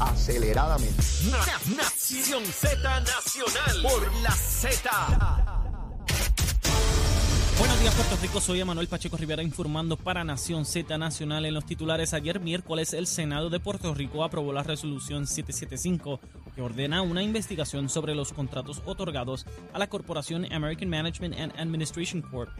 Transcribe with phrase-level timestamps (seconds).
[0.00, 1.02] aceleradamente.
[1.76, 5.58] Nación Z Nacional por la Z.
[7.58, 8.40] Buenos días, Puerto Rico.
[8.40, 11.44] Soy Emanuel Pacheco Rivera informando para Nación Z Nacional.
[11.44, 16.20] En los titulares, ayer miércoles, el Senado de Puerto Rico aprobó la resolución 775
[16.54, 22.22] que ordena una investigación sobre los contratos otorgados a la corporación American Management and Administration
[22.22, 22.50] Corp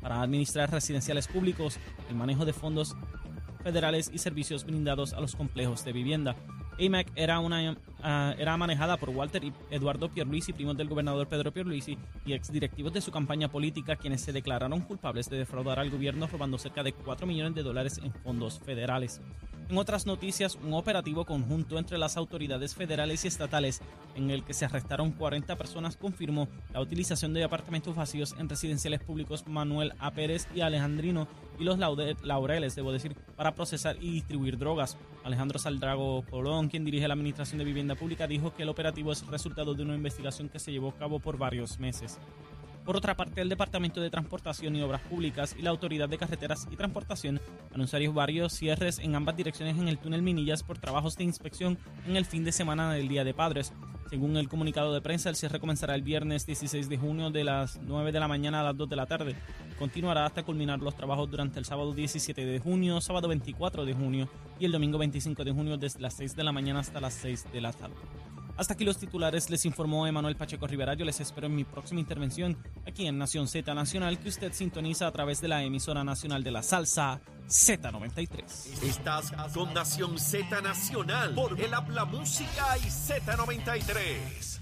[0.00, 1.78] para administrar residenciales públicos,
[2.08, 2.96] el manejo de fondos
[3.62, 6.36] federales y servicios brindados a los complejos de vivienda.
[6.78, 11.52] AMAC era, una, ah, era manejada por Walter y Eduardo Pierluisi, primos del gobernador Pedro
[11.52, 16.26] Pierluisi, y exdirectivos de su campaña política, quienes se declararon culpables de defraudar al gobierno
[16.26, 19.20] robando cerca de 4 millones de dólares en fondos federales.
[19.68, 23.80] En otras noticias, un operativo conjunto entre las autoridades federales y estatales
[24.14, 29.00] en el que se arrestaron 40 personas confirmó la utilización de apartamentos vacíos en residenciales
[29.00, 30.12] públicos Manuel A.
[30.12, 31.26] Pérez y Alejandrino
[31.58, 34.96] y los Laureles, debo decir, para procesar y distribuir drogas.
[35.26, 39.26] Alejandro Saldrago Colón, quien dirige la Administración de Vivienda Pública, dijo que el operativo es
[39.26, 42.20] resultado de una investigación que se llevó a cabo por varios meses.
[42.86, 46.68] Por otra parte, el Departamento de Transportación y Obras Públicas y la Autoridad de Carreteras
[46.70, 47.40] y Transportación
[47.74, 52.16] anunciaron varios cierres en ambas direcciones en el túnel Minillas por trabajos de inspección en
[52.16, 53.72] el fin de semana del Día de Padres.
[54.08, 57.80] Según el comunicado de prensa, el cierre comenzará el viernes 16 de junio de las
[57.82, 59.34] 9 de la mañana a las 2 de la tarde.
[59.80, 64.28] Continuará hasta culminar los trabajos durante el sábado 17 de junio, sábado 24 de junio
[64.60, 67.46] y el domingo 25 de junio desde las 6 de la mañana hasta las 6
[67.52, 67.96] de la tarde.
[68.56, 70.94] Hasta aquí los titulares, les informó Emanuel Pacheco Rivera.
[70.94, 75.06] Yo les espero en mi próxima intervención aquí en Nación Z Nacional, que usted sintoniza
[75.06, 78.82] a través de la emisora nacional de la salsa Z93.
[78.82, 84.60] Estás con Nación Z Nacional por el Habla Música y Z93.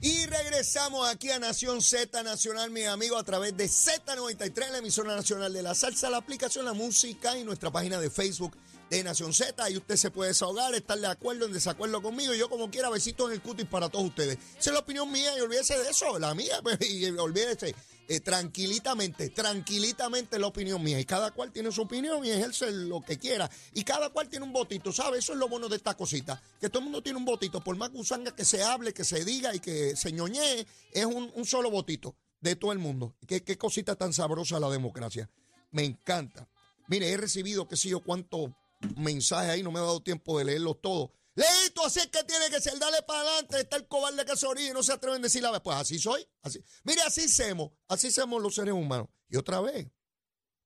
[0.00, 5.14] Y regresamos aquí a Nación Z Nacional, mi amigo, a través de Z93, la emisora
[5.14, 8.56] nacional de la salsa, la aplicación La Música y nuestra página de Facebook
[8.90, 9.70] de Nación Z.
[9.70, 12.34] Y usted se puede desahogar, estar de acuerdo, en desacuerdo conmigo.
[12.34, 14.38] Yo, como quiera, besitos en el cutis para todos ustedes.
[14.58, 16.60] Esa es la opinión mía y olvídese de eso, la mía.
[16.62, 17.74] Pues, y olvídese.
[18.08, 21.00] Eh, tranquilitamente, tranquilitamente la opinión mía.
[21.00, 23.50] Y cada cual tiene su opinión y ejerce lo que quiera.
[23.74, 25.24] Y cada cual tiene un votito, ¿sabes?
[25.24, 26.40] Eso es lo bueno de esta cosita.
[26.60, 27.60] Que todo el mundo tiene un votito.
[27.60, 31.44] Por más que que se hable, que se diga y que se ñoñee, es un,
[31.44, 33.14] solo votito de todo el mundo.
[33.26, 35.28] ¿Qué, qué cosita tan sabrosa la democracia.
[35.72, 36.48] Me encanta.
[36.88, 38.54] Mire, he recibido, qué sé yo, cuánto
[38.96, 41.10] mensajes ahí, no me ha dado tiempo de leerlos todos.
[41.34, 44.46] Leito, así es que tiene que ser, dale para adelante, está el cobarde que se
[44.46, 45.60] orilla no se atreven a decir la vez.
[45.60, 46.64] Pues así soy, así.
[46.84, 49.08] Mire, así somos, así somos los seres humanos.
[49.28, 49.86] Y otra vez,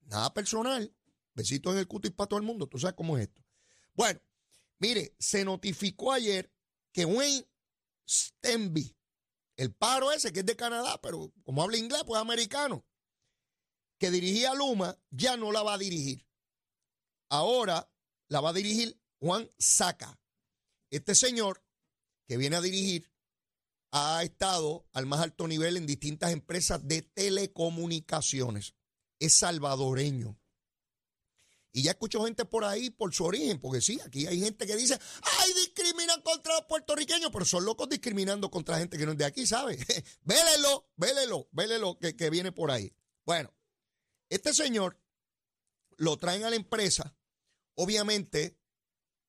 [0.03, 0.95] nada personal,
[1.35, 3.43] besitos en el cutis para todo el mundo, tú sabes cómo es esto.
[3.95, 4.21] Bueno,
[4.79, 6.53] mire, se notificó ayer
[6.93, 7.49] que Wayne
[8.09, 8.97] Stenby,
[9.57, 12.87] el paro ese que es de Canadá, pero como habla inglés, pues americano,
[13.99, 16.27] que dirigía Luma, ya no la va a dirigir.
[17.29, 17.93] Ahora
[18.31, 20.19] la va a dirigir Juan Saca.
[20.89, 21.63] Este señor
[22.27, 23.13] que viene a dirigir
[23.91, 28.75] ha estado al más alto nivel en distintas empresas de telecomunicaciones.
[29.19, 30.39] Es salvadoreño.
[31.73, 34.77] Y ya escucho gente por ahí por su origen, porque sí, aquí hay gente que
[34.77, 39.19] dice, ay, discriminan contra los puertorriqueños, pero son locos discriminando contra gente que no es
[39.19, 39.77] de aquí, ¿sabe?
[40.23, 42.93] vélelo, vélelo, vélelo que, que viene por ahí.
[43.25, 43.53] Bueno,
[44.29, 45.01] este señor
[45.97, 47.17] lo traen a la empresa
[47.83, 48.59] Obviamente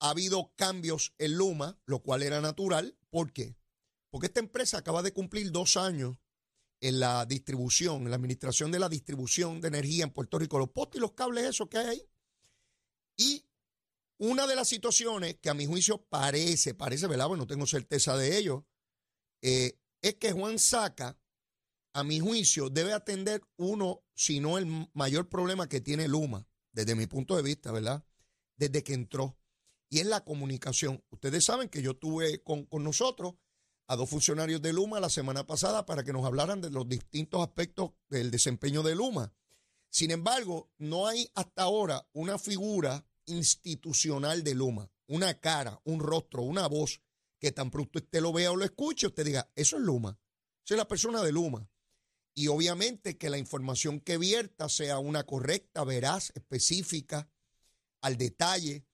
[0.01, 2.97] ha habido cambios en Luma, lo cual era natural.
[3.09, 3.56] ¿Por qué?
[4.09, 6.17] Porque esta empresa acaba de cumplir dos años
[6.81, 10.72] en la distribución, en la administración de la distribución de energía en Puerto Rico, los
[10.72, 12.09] postes y los cables, esos que hay ahí.
[13.16, 13.45] Y
[14.17, 17.29] una de las situaciones que a mi juicio parece, parece, ¿verdad?
[17.29, 18.68] Bueno, no tengo certeza de ello,
[19.41, 21.18] eh, es que Juan Saca,
[21.94, 26.95] a mi juicio, debe atender uno, si no el mayor problema que tiene Luma, desde
[26.95, 28.06] mi punto de vista, ¿verdad?
[28.62, 29.36] Desde que entró.
[29.90, 31.04] Y es la comunicación.
[31.10, 33.34] Ustedes saben que yo tuve con, nosotros
[33.88, 37.42] a dos funcionarios de Luma la semana pasada para que nos hablaran de los distintos
[37.42, 39.34] aspectos del desempeño de Luma.
[39.90, 46.44] Sin embargo, no hay hasta ahora una figura institucional de Luma, una cara, un rostro,
[46.44, 47.02] una voz
[47.40, 50.19] que tan pronto usted lo vea o lo escuche, usted diga, eso es Luma,
[50.64, 51.68] esa es la persona de Luma.
[52.34, 57.28] Y obviamente que la información que vierta sea una correcta, veraz, específica,
[58.01, 58.86] al detalle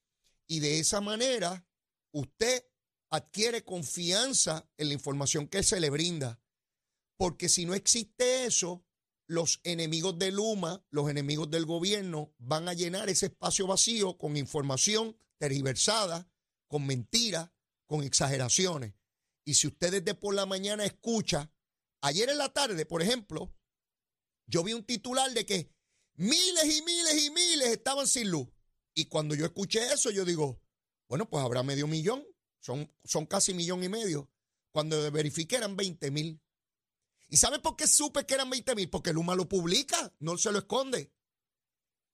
[0.47, 1.65] y de esa manera
[2.11, 2.65] usted
[3.09, 6.41] adquiere confianza en la información que se le brinda.
[7.17, 8.85] Porque si no existe eso,
[9.27, 14.37] los enemigos de Luma, los enemigos del gobierno van a llenar ese espacio vacío con
[14.37, 16.29] información tergiversada,
[16.67, 17.51] con mentiras,
[17.85, 18.93] con exageraciones.
[19.45, 21.51] Y si usted desde por la mañana escucha,
[22.01, 23.53] ayer en la tarde, por ejemplo,
[24.45, 25.73] yo vi un titular de que
[26.15, 28.47] miles y miles y miles estaban sin luz.
[28.97, 30.59] Y cuando yo escuché eso, yo digo,
[31.07, 32.25] bueno, pues habrá medio millón
[32.59, 34.29] son, son casi millón y medio.
[34.71, 36.41] Cuando verifiqué eran 20 mil.
[37.29, 38.89] ¿Y sabe por qué supe que eran 20 mil?
[38.89, 41.13] Porque Luma lo publica, no se lo esconde.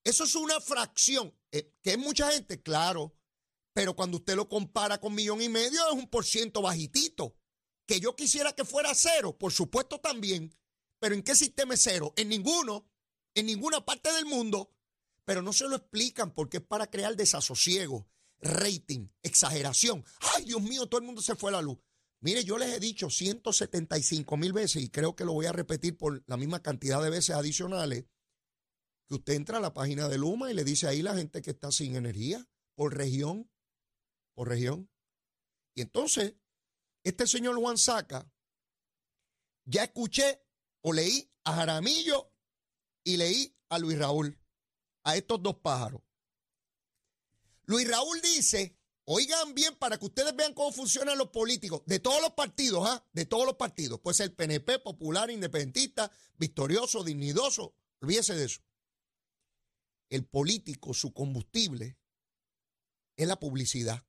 [0.03, 3.15] Eso es una fracción, eh, que es mucha gente, claro,
[3.73, 7.37] pero cuando usted lo compara con millón y medio es un por ciento bajitito.
[7.85, 10.53] Que yo quisiera que fuera cero, por supuesto también,
[10.99, 12.13] pero ¿en qué sistema es cero?
[12.17, 12.85] En ninguno,
[13.33, 14.73] en ninguna parte del mundo,
[15.25, 18.07] pero no se lo explican porque es para crear desasosiego,
[18.39, 20.03] rating, exageración.
[20.35, 21.79] Ay, Dios mío, todo el mundo se fue a la luz.
[22.19, 25.97] Mire, yo les he dicho 175 mil veces y creo que lo voy a repetir
[25.97, 28.05] por la misma cantidad de veces adicionales,
[29.09, 31.51] que usted entra a la página de Luma y le dice ahí la gente que
[31.51, 33.51] está sin energía por región,
[34.35, 34.89] por región.
[35.75, 36.35] Y entonces,
[37.03, 38.31] este señor Juan Saca,
[39.65, 40.45] ya escuché
[40.81, 42.33] o leí a Jaramillo
[43.03, 44.39] y leí a Luis Raúl,
[45.03, 46.01] a estos dos pájaros.
[47.65, 52.21] Luis Raúl dice Oigan bien para que ustedes vean cómo funcionan los políticos de todos
[52.21, 53.05] los partidos, ¿ah?
[53.11, 53.99] De todos los partidos.
[53.99, 57.75] Puede ser PNP, popular, independentista, victorioso, dignidoso.
[58.01, 58.61] Olvídese de eso.
[60.09, 61.97] El político, su combustible,
[63.17, 64.05] es la publicidad.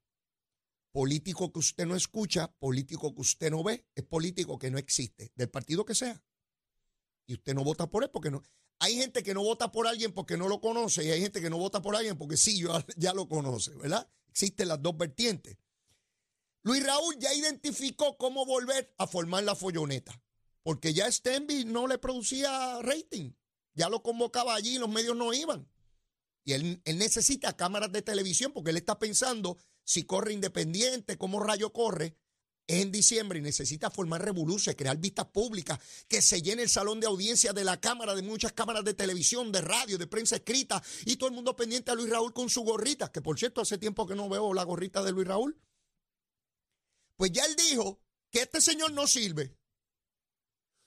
[0.92, 5.32] Político que usted no escucha, político que usted no ve, es político que no existe,
[5.34, 6.22] del partido que sea.
[7.26, 8.44] Y usted no vota por él porque no.
[8.78, 11.50] Hay gente que no vota por alguien porque no lo conoce y hay gente que
[11.50, 12.62] no vota por alguien porque sí,
[12.96, 14.08] ya lo conoce, ¿verdad?
[14.28, 15.56] Existen las dos vertientes.
[16.62, 20.18] Luis Raúl ya identificó cómo volver a formar la folloneta,
[20.62, 23.32] porque ya Stenby no le producía rating,
[23.74, 25.68] ya lo convocaba allí y los medios no iban.
[26.42, 31.72] Y él, necesita cámaras de televisión porque él está pensando si corre independiente, cómo rayo
[31.72, 32.16] corre,
[32.66, 35.78] en diciembre y necesita formar revoluciones, crear vistas públicas,
[36.08, 39.52] que se llene el salón de audiencia de la Cámara, de muchas cámaras de televisión,
[39.52, 42.62] de radio, de prensa escrita, y todo el mundo pendiente a Luis Raúl con su
[42.62, 45.60] gorrita, que por cierto hace tiempo que no veo la gorrita de Luis Raúl.
[47.16, 48.00] Pues ya él dijo
[48.30, 49.56] que este señor no sirve.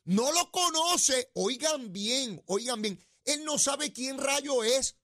[0.03, 4.95] No lo conoce, oigan bien, oigan bien, él no sabe quién rayo es,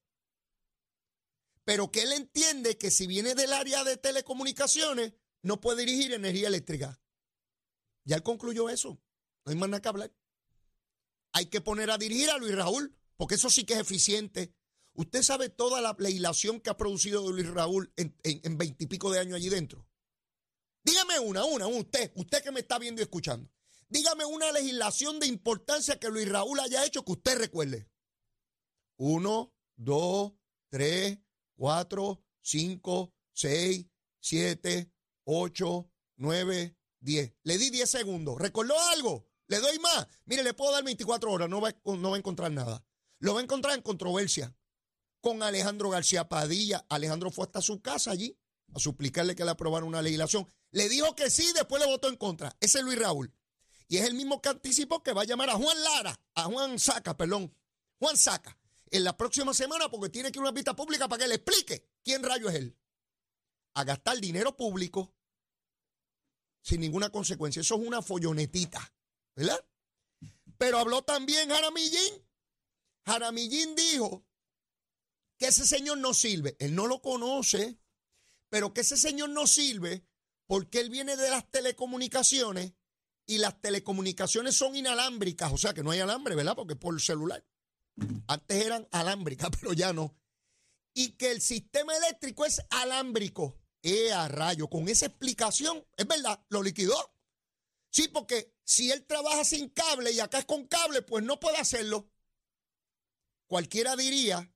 [1.66, 6.48] pero que él entiende que si viene del área de telecomunicaciones, no puede dirigir energía
[6.48, 7.00] eléctrica.
[8.04, 9.00] Ya él concluyó eso.
[9.46, 10.14] No hay más nada que hablar.
[11.32, 14.56] Hay que poner a dirigir a Luis Raúl, porque eso sí que es eficiente.
[14.94, 19.50] Usted sabe toda la legislación que ha producido Luis Raúl en veintipico de años allí
[19.50, 19.88] dentro.
[20.84, 23.50] Dígame una, una, usted, usted que me está viendo y escuchando.
[23.90, 27.90] Dígame una legislación de importancia que Luis Raúl haya hecho que usted recuerde.
[28.98, 30.34] Uno, dos,
[30.70, 31.20] tres,
[31.56, 33.88] cuatro, cinco, seis,
[34.20, 34.93] siete,
[35.26, 37.34] 8, 9, 10.
[37.44, 38.40] Le di 10 segundos.
[38.40, 39.28] ¿Recordó algo?
[39.48, 40.08] Le doy más.
[40.26, 42.84] Mire, le puedo dar 24 horas, no va, no va a encontrar nada.
[43.20, 44.56] Lo va a encontrar en controversia
[45.22, 46.86] con Alejandro García Padilla.
[46.90, 48.38] Alejandro fue hasta su casa allí
[48.74, 50.48] a suplicarle que le aprobara una legislación.
[50.72, 52.56] Le dijo que sí, después le votó en contra.
[52.60, 53.34] Ese es Luis Raúl.
[53.88, 56.80] Y es el mismo que anticipó que va a llamar a Juan Lara, a Juan
[56.80, 57.54] Saca, perdón,
[58.00, 58.58] Juan Saca,
[58.90, 61.36] en la próxima semana porque tiene que ir a una vista pública para que le
[61.36, 62.78] explique quién rayo es él
[63.76, 65.14] a gastar dinero público
[66.64, 67.62] sin ninguna consecuencia.
[67.62, 68.94] Eso es una follonetita,
[69.36, 69.66] ¿verdad?
[70.58, 72.26] Pero habló también Jaramillín.
[73.06, 74.26] Jaramillín dijo
[75.38, 76.56] que ese señor no sirve.
[76.60, 77.80] Él no lo conoce,
[78.50, 80.06] pero que ese señor no sirve
[80.48, 82.74] porque él viene de las telecomunicaciones
[83.26, 86.56] y las telecomunicaciones son inalámbricas, o sea que no hay alambre, ¿verdad?
[86.56, 87.46] Porque por celular.
[88.28, 90.16] Antes eran alámbricas, pero ya no.
[90.94, 93.63] Y que el sistema eléctrico es alámbrico.
[93.84, 94.70] ¡Eh, a rayo!
[94.70, 96.96] Con esa explicación, es verdad, lo liquidó.
[97.90, 101.58] Sí, porque si él trabaja sin cable y acá es con cable, pues no puede
[101.58, 102.10] hacerlo.
[103.46, 104.52] Cualquiera diría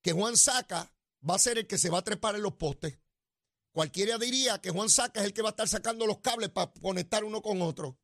[0.00, 0.90] que Juan Saca
[1.28, 2.98] va a ser el que se va a trepar en los postes.
[3.72, 6.72] Cualquiera diría que Juan Saca es el que va a estar sacando los cables para
[6.72, 7.98] conectar uno con otro.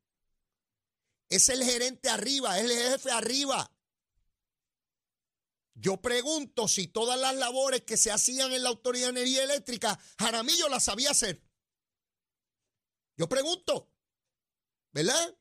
[1.29, 3.71] Es el gerente arriba, es el jefe arriba.
[5.83, 9.99] Yo pregunto si todas las labores que se hacían en la Autoridad de Energía Eléctrica,
[10.17, 11.43] Jaramillo las sabía hacer.
[13.17, 13.91] Yo pregunto,
[14.93, 15.37] ¿verdad?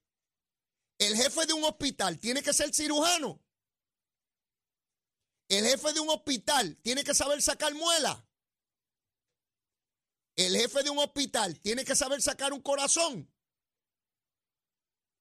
[0.99, 3.41] El jefe de un hospital tiene que ser cirujano.
[5.49, 8.29] El jefe de un hospital tiene que saber sacar muela.
[10.35, 13.33] El jefe de un hospital tiene que saber sacar un corazón.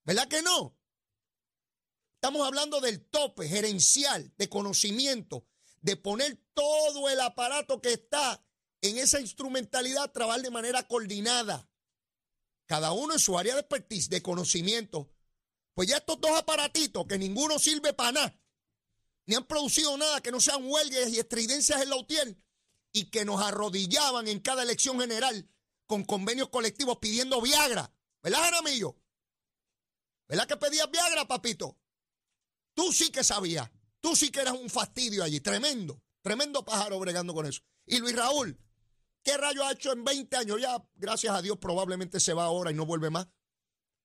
[0.04, 0.81] ¿Verdad que no?
[2.24, 5.48] Estamos hablando del tope gerencial de conocimiento,
[5.82, 8.46] de poner todo el aparato que está
[8.82, 11.68] en esa instrumentalidad a trabajar de manera coordinada.
[12.68, 15.12] Cada uno en su área de expertise, de conocimiento.
[15.74, 18.40] Pues ya estos dos aparatitos, que ninguno sirve para nada,
[19.25, 22.38] ni han producido nada que no sean huelgas y estridencias en la UTIER,
[22.92, 25.50] y que nos arrodillaban en cada elección general
[25.88, 27.92] con convenios colectivos pidiendo Viagra.
[28.22, 28.96] ¿Verdad, Jaramillo?
[30.28, 31.81] ¿Verdad que pedías Viagra, papito?
[32.74, 33.70] Tú sí que sabías.
[34.00, 35.40] Tú sí que eras un fastidio allí.
[35.40, 36.01] Tremendo.
[36.22, 37.62] Tremendo pájaro bregando con eso.
[37.86, 38.58] Y Luis Raúl,
[39.24, 40.62] ¿qué rayo ha hecho en 20 años?
[40.62, 43.28] Ya, gracias a Dios, probablemente se va ahora y no vuelve más.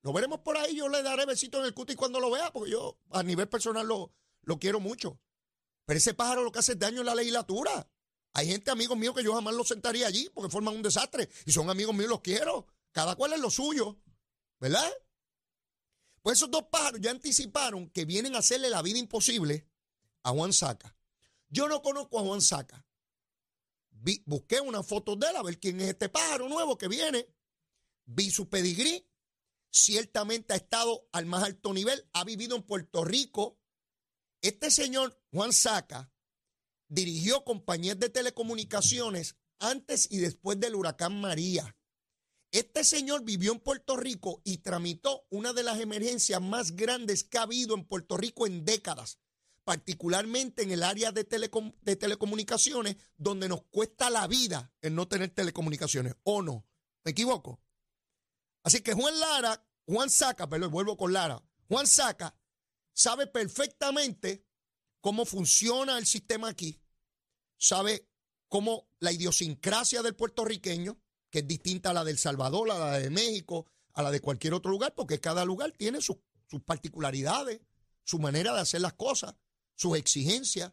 [0.01, 0.75] Lo veremos por ahí.
[0.75, 3.87] Yo le daré besito en el cutis cuando lo vea, porque yo a nivel personal
[3.87, 5.19] lo, lo quiero mucho.
[5.85, 7.89] Pero ese pájaro lo que hace es daño en la legislatura.
[8.33, 11.29] Hay gente, amigos míos, que yo jamás los sentaría allí porque forman un desastre.
[11.45, 12.67] Y son amigos míos, los quiero.
[12.91, 13.97] Cada cual es lo suyo.
[14.59, 14.91] ¿Verdad?
[16.27, 19.65] Pues esos dos pájaros ya anticiparon que vienen a hacerle la vida imposible
[20.23, 20.93] a Juan Saca.
[21.47, 22.85] Yo no conozco a Juan Saca.
[24.25, 27.33] busqué una foto de él a ver quién es este pájaro nuevo que viene.
[28.03, 29.09] Vi su pedigrí.
[29.71, 32.05] Ciertamente ha estado al más alto nivel.
[32.11, 33.57] Ha vivido en Puerto Rico.
[34.41, 36.11] Este señor, Juan Saca,
[36.89, 41.76] dirigió compañías de telecomunicaciones antes y después del huracán María.
[42.51, 47.37] Este señor vivió en Puerto Rico y tramitó una de las emergencias más grandes que
[47.37, 49.19] ha habido en Puerto Rico en décadas,
[49.63, 51.23] particularmente en el área de,
[51.81, 56.15] de telecomunicaciones, donde nos cuesta la vida el no tener telecomunicaciones.
[56.23, 56.65] ¿O no?
[57.03, 57.61] ¿Me equivoco?
[58.63, 61.41] Así que Juan Lara, Juan Saca, perdón, vuelvo con Lara.
[61.67, 62.35] Juan Saca
[62.93, 64.45] sabe perfectamente
[65.01, 66.81] cómo funciona el sistema aquí,
[67.57, 68.09] sabe
[68.47, 70.99] cómo la idiosincrasia del puertorriqueño,
[71.29, 74.53] que es distinta a la del Salvador, a la de México, a la de cualquier
[74.53, 76.17] otro lugar, porque cada lugar tiene sus,
[76.65, 77.59] particularidades,
[78.03, 79.35] su manera de hacer las cosas,
[79.75, 80.71] sus exigencias.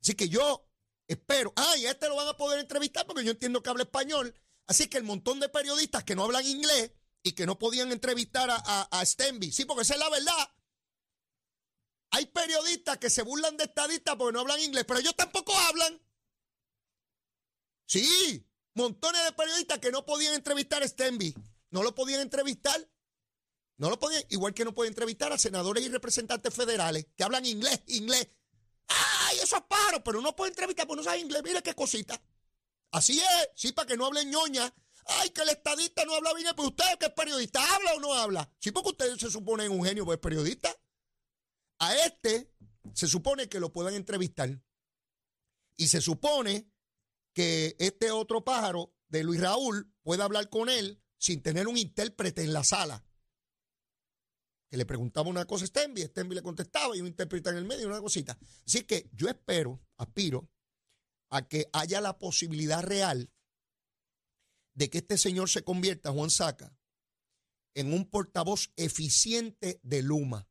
[0.00, 0.66] Así que yo
[1.06, 3.82] espero, ah, y a este lo van a poder entrevistar porque yo entiendo que habla
[3.82, 4.34] español.
[4.66, 6.92] Así que el montón de periodistas que no hablan inglés
[7.22, 10.50] y que no podían entrevistar a, a, a Stenby, sí, porque esa es la verdad.
[12.10, 16.00] Hay periodistas que se burlan de estadistas porque no hablan inglés, pero ellos tampoco hablan.
[17.86, 18.45] Sí,
[18.76, 21.34] montones de periodistas que no podían entrevistar a Stenby.
[21.70, 22.88] No lo podían entrevistar.
[23.78, 27.44] No lo podían, igual que no pueden entrevistar a senadores y representantes federales que hablan
[27.44, 28.28] inglés, inglés.
[28.88, 30.02] ¡Ay, eso es paro!
[30.04, 31.42] Pero no puede entrevistar porque no sabe inglés.
[31.42, 32.20] Mire qué cosita.
[32.92, 34.72] Así es, sí, para que no hablen ñoña.
[35.06, 38.12] Ay, que el estadista no habla bien, pues usted que es periodista, ¿habla o no
[38.14, 38.50] habla?
[38.58, 40.74] Sí, porque usted se supone un genio, pues periodista.
[41.78, 42.52] A este
[42.94, 44.60] se supone que lo puedan entrevistar.
[45.76, 46.72] Y se supone
[47.36, 52.42] que este otro pájaro de Luis Raúl pueda hablar con él sin tener un intérprete
[52.42, 53.04] en la sala.
[54.70, 57.66] Que le preguntaba una cosa a Stenby, Stenby le contestaba y un intérprete en el
[57.66, 58.38] medio, una cosita.
[58.66, 60.48] Así que yo espero, aspiro,
[61.28, 63.30] a que haya la posibilidad real
[64.74, 66.74] de que este señor se convierta, Juan Saca,
[67.74, 70.48] en un portavoz eficiente de Luma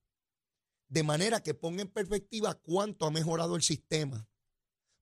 [0.88, 4.30] de manera que ponga en perspectiva cuánto ha mejorado el sistema.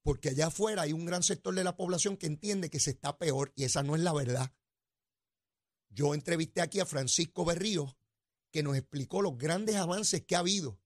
[0.04, 3.18] Porque allá afuera hay un gran sector de la población que entiende que se está
[3.18, 4.54] peor y esa no es la verdad.
[5.90, 7.98] Yo entrevisté aquí a Francisco Berrío,
[8.52, 10.80] que nos explicó los grandes avances que ha habido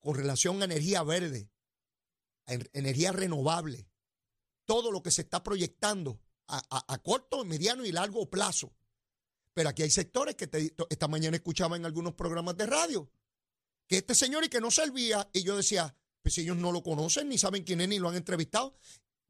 [0.00, 1.50] con relación a energía verde,
[2.46, 3.88] a energía renovable,
[4.64, 8.72] todo lo que se está proyectando a, corto, mediano y largo plazo.
[9.52, 10.48] Pero aquí hay sectores que
[10.90, 13.10] esta mañana escuchaba en algunos programas de radio
[13.86, 15.28] que este señor y que no servía.
[15.32, 15.96] Y yo decía,
[16.26, 18.74] pues ellos no lo conocen, ni saben quién es, ni lo han entrevistado.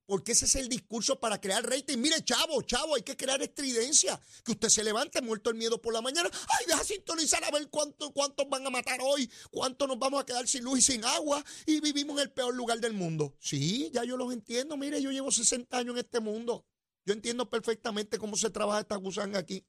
[0.06, 1.98] Porque ese es el discurso para crear rating.
[1.98, 4.18] Mire, chavo, chavo, hay que crear estridencia.
[4.42, 6.30] Que usted se levante muerto el miedo por la mañana.
[6.32, 8.14] Ay, deja sintonizar a ver cuántos
[8.48, 11.44] van a matar hoy, cuántos nos vamos a quedar sin luz y sin agua.
[11.66, 13.36] Y vivimos en el peor lugar del mundo.
[13.40, 14.78] Sí, ya yo los entiendo.
[14.78, 16.64] Mire, yo llevo 60 años en este mundo.
[17.04, 19.66] Yo entiendo perfectamente cómo se trabaja esta gusanga aquí.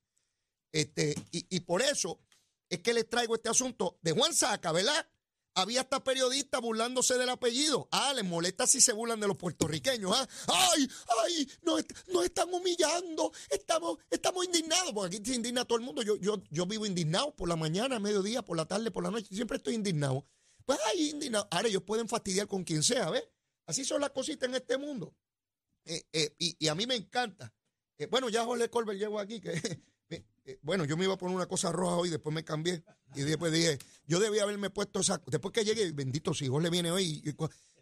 [0.72, 2.22] Este, y por eso
[2.70, 5.06] es que les traigo este asunto de Juan Saca, ¿verdad?
[5.58, 7.90] Había hasta periodistas burlándose del apellido.
[7.92, 10.12] Ah, les molesta si se burlan de los puertorriqueños.
[10.14, 10.28] ¿ah?
[10.48, 10.88] ¡Ay!
[11.24, 11.50] ¡Ay!
[11.64, 11.84] Nos,
[12.24, 13.32] están humillando.
[13.50, 14.94] Estamos, estamos indignados.
[14.94, 16.04] Porque aquí se indigna todo el mundo.
[16.04, 19.34] Yo, yo, yo vivo indignado por la mañana, mediodía, por la tarde, por la noche.
[19.34, 20.28] Siempre estoy indignado.
[20.64, 21.48] Pues ay, indignado.
[21.50, 23.28] Ahora ellos pueden fastidiar con quien sea, ¿ves?
[23.66, 25.16] Así son las cositas en este mundo.
[25.86, 27.52] Eh, eh, y, a mí me encanta.
[27.98, 29.82] Eh, bueno, ya Jorge Colbert llegó aquí, que
[30.62, 32.84] bueno, yo me iba a poner una cosa roja hoy, después me cambié.
[33.16, 35.22] Y después dije, yo debía haberme puesto esa.
[35.28, 37.22] Después que llegue, bendito si le viene hoy.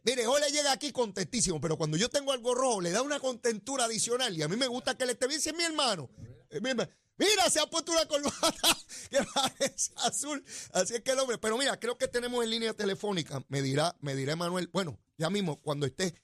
[0.04, 3.86] mire, le llega aquí contentísimo, pero cuando yo tengo algo rojo, le da una contentura
[3.86, 4.36] adicional.
[4.36, 6.10] Y a mí me gusta que le esté bien, si es mi hermano.
[6.50, 8.78] Eh, mira, se ha puesto una corbata
[9.10, 10.44] que parece azul.
[10.74, 11.38] Así es que el hombre.
[11.38, 13.44] Pero mira, creo que tenemos en línea telefónica.
[13.50, 14.70] Me dirá, me dirá Manuel.
[14.72, 16.16] Bueno, ya mismo, cuando esté,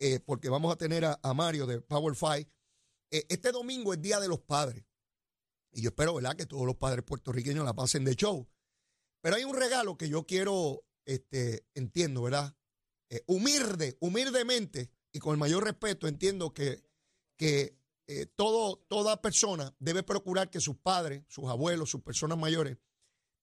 [0.00, 2.48] eh, porque vamos a tener a Mario de Power Five.
[3.10, 4.84] este domingo es Día de los Padres.
[5.74, 8.48] Y yo espero, ¿verdad?, que todos los padres puertorriqueños la pasen de show.
[9.20, 12.56] Pero hay un regalo que yo quiero, este, entiendo, ¿verdad?
[13.10, 16.82] Eh, humilde, humildemente y con el mayor respeto, entiendo que,
[17.36, 22.78] que eh, todo, toda persona debe procurar que sus padres, sus abuelos, sus personas mayores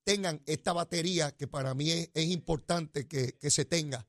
[0.04, 4.08] tengan esta batería que para mí es, importante que, se tenga,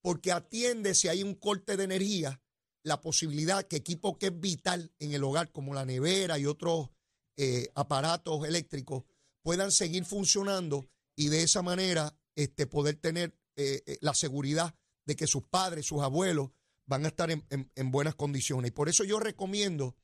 [0.00, 2.42] porque atiende si hay un corte de energía
[2.82, 6.90] la posibilidad que equipo que es vital en el hogar, como la nevera y otros
[7.40, 9.04] eh, aparatos eléctricos,
[9.42, 15.14] puedan seguir funcionando y de esa manera este, poder tener eh, eh, la seguridad de
[15.14, 16.50] que sus padres, sus abuelos
[16.86, 18.70] van a estar en, en, buenas condiciones.
[18.70, 19.96] Y por eso yo recomiendo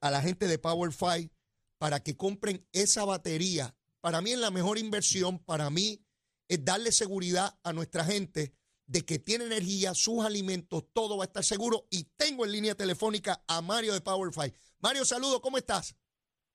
[0.00, 0.90] a la gente de Power
[1.78, 3.76] para que compren esa batería.
[4.00, 6.04] Para mí es la mejor inversión, para mí
[6.48, 8.52] es darle seguridad a nuestra gente
[8.86, 11.86] de que tiene energía, sus alimentos, todo va a estar seguro.
[11.90, 14.32] Y tengo en línea telefónica a Mario de Power
[14.80, 15.94] Mario, saludo, ¿cómo estás?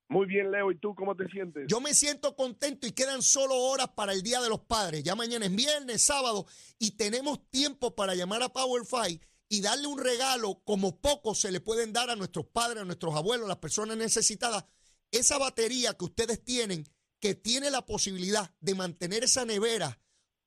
[0.08, 0.72] Muy bien, Leo.
[0.72, 1.66] ¿Y tú cómo te sientes?
[1.68, 5.04] Yo me siento contento y quedan solo horas para el Día de los Padres.
[5.04, 6.46] Ya mañana es viernes, sábado,
[6.78, 9.20] y tenemos tiempo para llamar a PowerFi
[9.50, 13.16] y darle un regalo como poco se le pueden dar a nuestros padres, a nuestros
[13.16, 14.66] abuelos, a las personas necesitadas.
[15.12, 16.84] Esa batería que ustedes tienen,
[17.20, 20.00] que tiene la posibilidad de mantener esa nevera,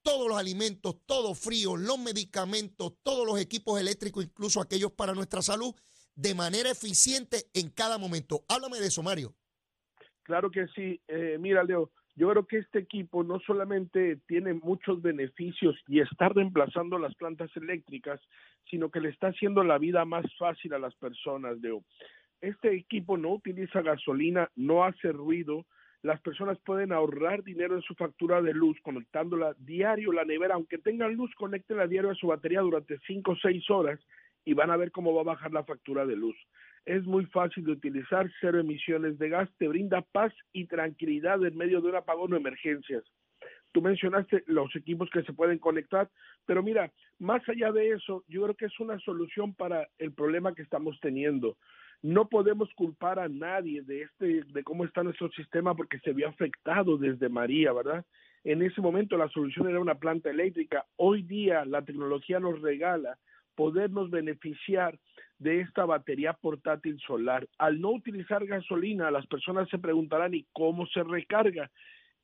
[0.02, 5.42] todos los alimentos, todo frío, los medicamentos, todos los equipos eléctricos, incluso aquellos para nuestra
[5.42, 5.74] salud,
[6.14, 8.44] de manera eficiente en cada momento.
[8.48, 9.36] Háblame de eso, Mario.
[10.28, 11.00] Claro que sí.
[11.08, 16.28] Eh, mira, Leo, yo creo que este equipo no solamente tiene muchos beneficios y está
[16.28, 18.20] reemplazando las plantas eléctricas,
[18.68, 21.82] sino que le está haciendo la vida más fácil a las personas, Leo.
[22.42, 25.64] Este equipo no utiliza gasolina, no hace ruido,
[26.02, 30.76] las personas pueden ahorrar dinero en su factura de luz conectándola diario la nevera, aunque
[30.76, 33.98] tengan luz, conéctenla diario a su batería durante 5 o 6 horas
[34.44, 36.36] y van a ver cómo va a bajar la factura de luz
[36.84, 41.56] es muy fácil de utilizar, cero emisiones de gas, te brinda paz y tranquilidad en
[41.56, 43.04] medio de un apagón o emergencias.
[43.72, 46.08] Tú mencionaste los equipos que se pueden conectar,
[46.46, 50.54] pero mira, más allá de eso, yo creo que es una solución para el problema
[50.54, 51.56] que estamos teniendo.
[52.00, 56.28] No podemos culpar a nadie de este de cómo está nuestro sistema porque se vio
[56.28, 58.04] afectado desde María, ¿verdad?
[58.44, 60.86] En ese momento la solución era una planta eléctrica.
[60.96, 63.18] Hoy día la tecnología nos regala
[63.56, 64.98] podernos beneficiar
[65.38, 67.48] de esta batería portátil solar.
[67.58, 71.70] Al no utilizar gasolina, las personas se preguntarán ¿y cómo se recarga?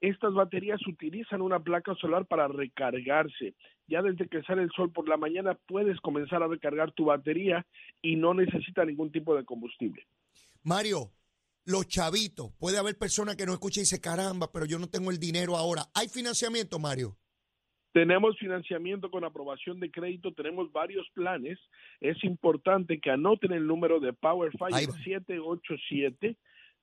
[0.00, 3.55] Estas baterías utilizan una placa solar para recargarse.
[3.87, 7.64] Ya desde que sale el sol por la mañana puedes comenzar a recargar tu batería
[8.03, 10.07] y no necesita ningún tipo de combustible.
[10.62, 11.12] Mario,
[11.64, 15.11] los chavitos, puede haber personas que no escuchen y dicen, caramba, pero yo no tengo
[15.11, 15.85] el dinero ahora.
[15.94, 17.16] ¿Hay financiamiento, Mario?
[17.94, 21.61] Tenemos financiamiento con aprobación de crédito, tenemos varios planes.
[22.00, 24.72] Es importante que anoten el número de PowerFi
[25.04, 26.37] 787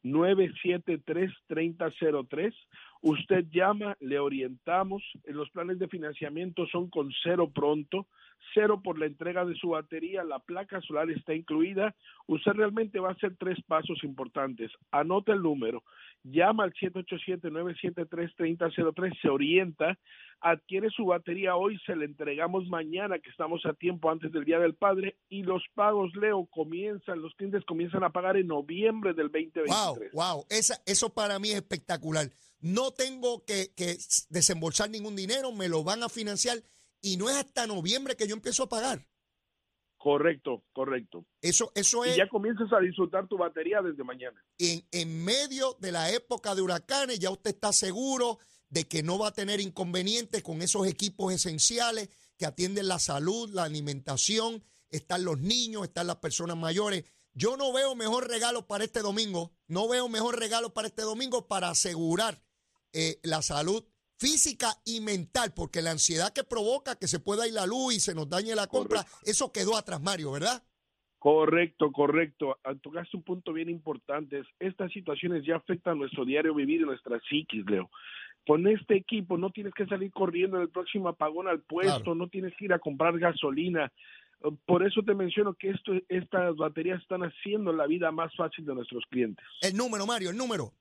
[0.03, 2.55] 973 3003.
[3.01, 5.03] Usted llama, le orientamos.
[5.25, 8.07] Los planes de financiamiento son con cero pronto,
[8.53, 11.93] cero por la entrega de su batería, la placa solar está incluida.
[12.27, 14.71] Usted realmente va a hacer tres pasos importantes.
[14.91, 15.83] Anota el número,
[16.23, 19.97] llama al 787-973-3003, se orienta,
[20.39, 24.57] adquiere su batería hoy, se le entregamos mañana, que estamos a tiempo antes del Día
[24.59, 29.31] del Padre, y los pagos, Leo, comienzan, los clientes comienzan a pagar en noviembre del
[29.31, 29.69] 2023.
[29.69, 32.31] Wow, wow, Esa, eso para mí es espectacular.
[32.59, 33.97] No tengo que, que
[34.29, 36.57] desembolsar ningún dinero, me lo van a financiar
[37.01, 39.05] y no es hasta noviembre que yo empiezo a pagar.
[40.01, 41.27] Correcto, correcto.
[41.43, 42.15] Eso, eso es.
[42.15, 44.43] Y ya comienzas a disfrutar tu batería desde mañana.
[44.57, 49.19] En, en medio de la época de huracanes, ya usted está seguro de que no
[49.19, 52.09] va a tener inconvenientes con esos equipos esenciales
[52.39, 57.05] que atienden la salud, la alimentación, están los niños, están las personas mayores.
[57.33, 61.47] Yo no veo mejor regalo para este domingo, no veo mejor regalo para este domingo
[61.47, 62.41] para asegurar
[62.91, 63.83] eh, la salud
[64.21, 67.99] física y mental, porque la ansiedad que provoca que se pueda ir la luz y
[67.99, 70.61] se nos dañe la compra, eso quedó atrás, Mario, ¿verdad?
[71.17, 72.59] Correcto, correcto.
[72.83, 74.43] Tocaste un punto bien importante.
[74.59, 77.89] Estas situaciones ya afectan nuestro diario vivir y nuestra psiquis, Leo.
[78.45, 82.27] Con este equipo no tienes que salir corriendo en el próximo apagón al puesto, no
[82.27, 83.91] tienes que ir a comprar gasolina.
[84.65, 88.75] Por eso te menciono que esto, estas baterías están haciendo la vida más fácil de
[88.75, 89.45] nuestros clientes.
[89.61, 90.73] El número, Mario, el número.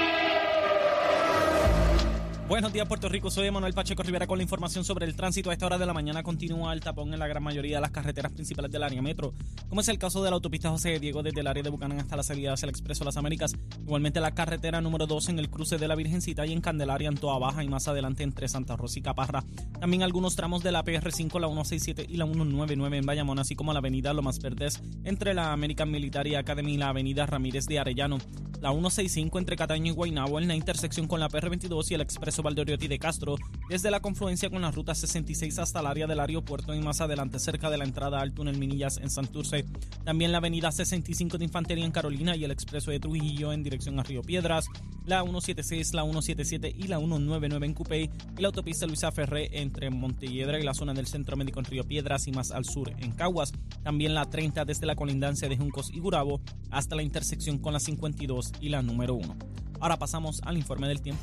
[2.48, 3.30] Buenos días, Puerto Rico.
[3.30, 5.48] Soy Manuel Pacheco Rivera con la información sobre el tránsito.
[5.48, 7.92] A esta hora de la mañana continúa el tapón en la gran mayoría de las
[7.92, 9.32] carreteras principales del área metro,
[9.68, 12.16] como es el caso de la autopista José Diego desde el área de Bucanán hasta
[12.16, 13.54] la salida hacia el Expreso Las Américas.
[13.80, 17.16] Igualmente la carretera número 2 en el cruce de la Virgencita y en Candelaria en
[17.16, 19.44] Toa Baja y más adelante entre Santa Rosa y Caparra.
[19.80, 23.72] También algunos tramos de la PR5, la 167 y la 199 en Bayamón, así como
[23.72, 28.18] la avenida Lomas Verdes entre la American Military Academy y la avenida Ramírez de Arellano.
[28.60, 32.31] La 165 entre Cataño y Guaynabo en la intersección con la PR22 y el Expreso
[32.40, 33.34] Valdoriotti de Castro,
[33.68, 37.38] desde la confluencia con la ruta 66 hasta el área del aeropuerto y más adelante
[37.38, 39.66] cerca de la entrada al túnel Minillas en Santurce.
[40.04, 43.98] También la avenida 65 de Infantería en Carolina y el expreso de Trujillo en dirección
[43.98, 44.66] a Río Piedras,
[45.04, 49.90] la 176, la 177 y la 199 en Cupey y la autopista Luisa Ferré entre
[49.90, 53.12] Montelledra y la zona del Centro Médico en Río Piedras y más al sur en
[53.12, 53.52] Caguas.
[53.82, 56.40] También la 30 desde la colindancia de Juncos y Gurabo
[56.70, 59.36] hasta la intersección con la 52 y la número 1.
[59.80, 61.22] Ahora pasamos al informe del tiempo.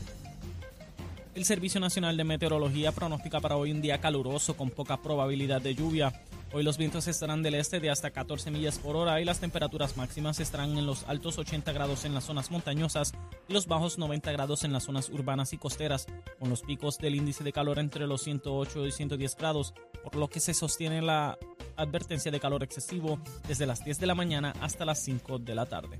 [1.36, 5.76] El Servicio Nacional de Meteorología pronostica para hoy un día caluroso con poca probabilidad de
[5.76, 6.12] lluvia.
[6.52, 9.96] Hoy los vientos estarán del este de hasta 14 millas por hora y las temperaturas
[9.96, 13.13] máximas estarán en los altos 80 grados en las zonas montañosas
[13.48, 16.08] y los bajos 90 grados en las zonas urbanas y costeras,
[16.39, 20.28] con los picos del índice de calor entre los 108 y 110 grados, por lo
[20.30, 21.38] que se sostiene la
[21.76, 25.68] advertencia de calor excesivo desde las 10 de la mañana hasta las 5 de la
[25.68, 26.00] tarde.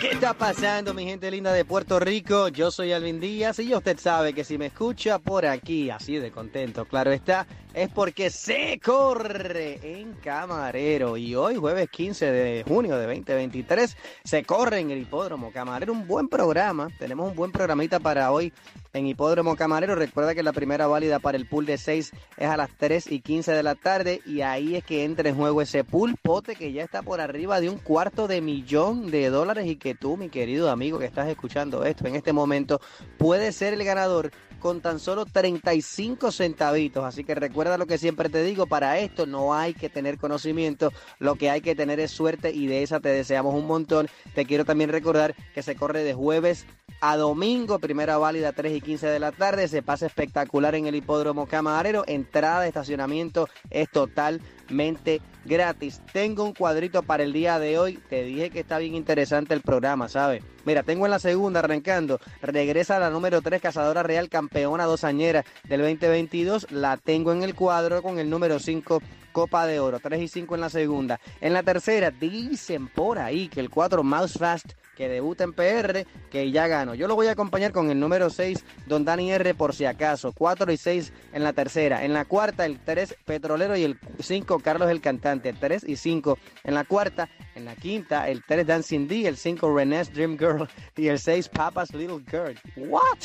[0.00, 2.48] ¿Qué está pasando, mi gente linda de Puerto Rico?
[2.48, 6.30] Yo soy Alvin Díaz y usted sabe que si me escucha por aquí, así de
[6.30, 11.16] contento, claro está, es porque se corre en Camarero.
[11.16, 15.92] Y hoy, jueves 15 de junio de 2023, se corre en el Hipódromo Camarero.
[15.92, 18.52] Un buen programa, tenemos un buen programita para hoy
[18.92, 19.94] en Hipódromo Camarero.
[19.94, 23.20] Recuerda que la primera válida para el pool de 6 es a las 3 y
[23.20, 26.72] 15 de la tarde y ahí es que entra en juego ese pool pote que
[26.72, 30.28] ya está por arriba de un cuarto de millón de dólares y que tú, mi
[30.28, 32.80] querido amigo que estás escuchando esto en este momento,
[33.16, 37.04] puedes ser el ganador con tan solo 35 centavitos.
[37.04, 40.92] Así que recuerda lo que siempre te digo, para esto no hay que tener conocimiento,
[41.18, 44.08] lo que hay que tener es suerte y de esa te deseamos un montón.
[44.34, 46.66] Te quiero también recordar que se corre de jueves
[47.00, 50.94] a domingo, primera válida 3 y 15 de la tarde, se pasa espectacular en el
[50.94, 56.02] hipódromo camarero, entrada de estacionamiento es totalmente gratis.
[56.12, 59.62] Tengo un cuadrito para el día de hoy, te dije que está bien interesante el
[59.62, 60.42] programa, ¿sabes?
[60.64, 65.80] Mira, tengo en la segunda arrancando, regresa la número 3, Cazadora Real, campeona dosañera del
[65.80, 69.00] 2022, la tengo en el cuadro con el número 5,
[69.32, 71.20] Copa de Oro, 3 y 5 en la segunda.
[71.40, 76.06] En la tercera, dicen por ahí que el 4, Mouse Fast, que debuta en PR,
[76.30, 76.94] que ya ganó.
[76.94, 80.32] Yo lo voy a acompañar con el número 6, Don Dani R, por si acaso.
[80.32, 82.04] 4 y 6 en la tercera.
[82.04, 85.52] En la cuarta, el 3, Petrolero y el 5, Carlos el Cantante.
[85.52, 87.28] 3 y 5 en la cuarta.
[87.54, 91.48] En la quinta, el 3, Dancing D, el 5, René's Dream Girl y el 6,
[91.48, 92.58] Papa's Little Girl.
[92.76, 93.18] ¿What?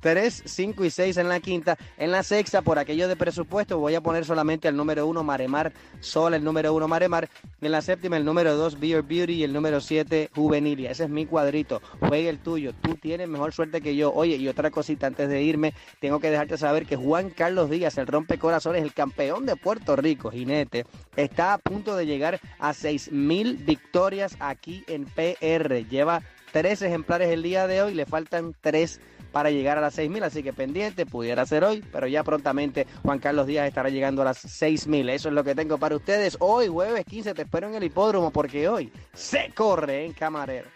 [0.00, 1.76] 3, 5 y 6 en la quinta.
[1.96, 5.72] En la sexta, por aquello de presupuesto, voy a poner solamente el número 1, Maremar,
[6.00, 7.28] sola el número 1, Maremar.
[7.60, 10.90] En la séptima, el número 2, Beer Beauty y el número 7, Juvenilia.
[10.90, 11.82] Ese es mi cuadrito.
[12.00, 12.72] Juegue el tuyo.
[12.74, 14.12] Tú tienes mejor suerte que yo.
[14.12, 17.98] Oye, y otra cosita antes de irme, tengo que dejarte saber que Juan Carlos Díaz,
[17.98, 23.12] el rompecorazones, el campeón de Puerto Rico, jinete, está a punto de llegar a 6
[23.12, 25.88] mil victorias aquí en PR.
[25.88, 29.00] Lleva tres ejemplares el día de hoy, le faltan tres
[29.32, 33.18] para llegar a las 6.000, así que pendiente, pudiera ser hoy, pero ya prontamente Juan
[33.18, 35.10] Carlos Díaz estará llegando a las 6.000.
[35.10, 36.36] Eso es lo que tengo para ustedes.
[36.40, 40.68] Hoy, jueves 15, te espero en el hipódromo porque hoy se corre en Camarero.